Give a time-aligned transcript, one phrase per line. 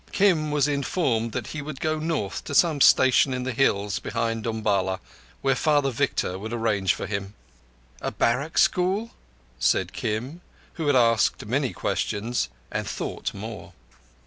[0.11, 4.47] Kim was informed that he would go north to some station in the hills behind
[4.47, 4.99] Umballa,
[5.43, 7.35] where Father Victor would arrange for him.
[8.01, 9.11] "A barrack school?"
[9.59, 10.41] said Kim,
[10.73, 13.73] who had asked many questions and thought more.